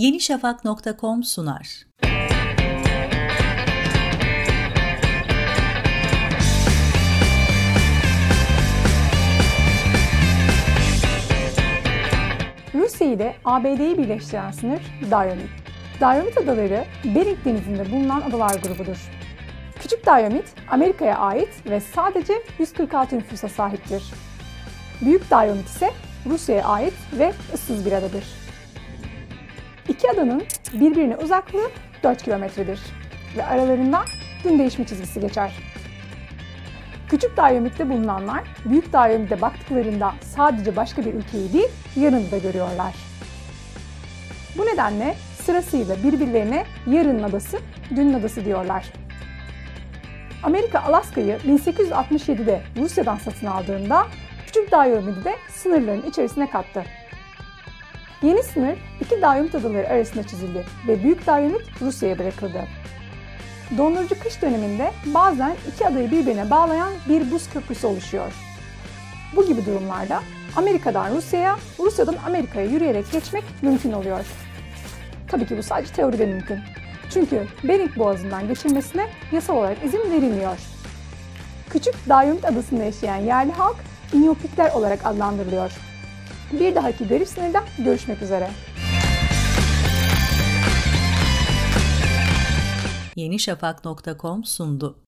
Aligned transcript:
yenişafak.com 0.00 1.24
sunar. 1.24 1.86
Rusya 12.74 13.06
ile 13.06 13.36
ABD'yi 13.44 13.98
birleştiren 13.98 14.50
sınır 14.50 14.80
Dayamit. 15.10 15.50
Dayamit 16.00 16.38
adaları 16.38 16.84
Bering 17.04 17.44
Denizi'nde 17.44 17.92
bulunan 17.92 18.20
adalar 18.20 18.54
grubudur. 18.62 19.10
Küçük 19.80 20.06
Dayamit, 20.06 20.54
Amerika'ya 20.70 21.18
ait 21.18 21.66
ve 21.66 21.80
sadece 21.80 22.32
146 22.58 23.16
nüfusa 23.16 23.48
sahiptir. 23.48 24.02
Büyük 25.00 25.30
Dayamit 25.30 25.66
ise 25.66 25.90
Rusya'ya 26.26 26.64
ait 26.64 26.94
ve 27.18 27.32
ıssız 27.54 27.86
bir 27.86 27.92
adadır. 27.92 28.49
İki 30.00 30.10
adanın 30.10 30.42
birbirine 30.72 31.16
uzaklığı 31.16 31.70
4 32.02 32.22
kilometredir 32.22 32.80
ve 33.36 33.46
aralarından 33.46 34.04
gün 34.44 34.58
değişme 34.58 34.86
çizgisi 34.86 35.20
geçer. 35.20 35.52
Küçük 37.08 37.36
Dayramit'te 37.36 37.90
bulunanlar 37.90 38.44
Büyük 38.64 38.92
Dayramit'e 38.92 39.40
baktıklarında 39.40 40.12
sadece 40.22 40.76
başka 40.76 41.04
bir 41.04 41.14
ülkeyi 41.14 41.52
değil, 41.52 41.68
yanını 41.96 42.30
da 42.30 42.38
görüyorlar. 42.38 42.94
Bu 44.58 44.66
nedenle 44.66 45.14
sırasıyla 45.44 45.96
birbirlerine 46.02 46.64
yarının 46.86 47.22
adası, 47.22 47.58
dünün 47.90 48.14
adası 48.14 48.44
diyorlar. 48.44 48.92
Amerika 50.42 50.80
Alaska'yı 50.80 51.36
1867'de 51.36 52.62
Rusya'dan 52.76 53.16
satın 53.16 53.46
aldığında 53.46 54.06
Küçük 54.46 54.72
Dayramit'i 54.72 55.24
de 55.24 55.34
sınırların 55.48 56.02
içerisine 56.02 56.50
kattı. 56.50 56.84
Yeni 58.22 58.42
sınır 58.42 58.78
iki 59.00 59.22
Dayramit 59.22 59.54
adaları 59.54 59.88
arasında 59.88 60.22
çizildi 60.22 60.66
ve 60.88 61.02
Büyük 61.02 61.26
Dayramit 61.26 61.82
Rusya'ya 61.82 62.18
bırakıldı. 62.18 62.64
Dondurucu 63.78 64.20
kış 64.20 64.42
döneminde 64.42 64.92
bazen 65.06 65.56
iki 65.74 65.86
adayı 65.86 66.10
birbirine 66.10 66.50
bağlayan 66.50 66.90
bir 67.08 67.30
buz 67.30 67.50
köprüsü 67.50 67.86
oluşuyor. 67.86 68.32
Bu 69.36 69.46
gibi 69.46 69.66
durumlarda 69.66 70.22
Amerika'dan 70.56 71.14
Rusya'ya, 71.16 71.56
Rusya'dan 71.78 72.16
Amerika'ya 72.26 72.66
yürüyerek 72.66 73.12
geçmek 73.12 73.44
mümkün 73.62 73.92
oluyor. 73.92 74.24
Tabii 75.28 75.46
ki 75.46 75.58
bu 75.58 75.62
sadece 75.62 75.92
teoride 75.92 76.26
mümkün. 76.26 76.58
Çünkü 77.10 77.46
Bering 77.64 77.98
Boğazı'ndan 77.98 78.48
geçilmesine 78.48 79.06
yasal 79.32 79.56
olarak 79.56 79.84
izin 79.84 80.10
verilmiyor. 80.10 80.58
Küçük 81.70 81.94
Dayumit 82.08 82.44
Adası'nda 82.44 82.84
yaşayan 82.84 83.16
yerli 83.16 83.52
halk 83.52 83.76
İnyopikler 84.12 84.72
olarak 84.72 85.06
adlandırılıyor. 85.06 85.89
Bir 86.52 86.74
dahaki 86.74 87.08
garip 87.08 87.28
sınırda 87.28 87.64
görüşmek 87.78 88.22
üzere. 88.22 88.50
yenişafak.com 93.16 94.44
sundu. 94.44 94.96